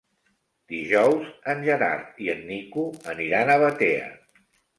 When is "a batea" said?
3.53-4.11